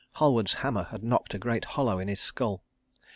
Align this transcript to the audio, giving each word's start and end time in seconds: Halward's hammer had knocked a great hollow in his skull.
Halward's 0.15 0.55
hammer 0.55 0.85
had 0.85 1.03
knocked 1.03 1.35
a 1.35 1.37
great 1.37 1.63
hollow 1.63 1.99
in 1.99 2.07
his 2.07 2.19
skull. 2.19 2.63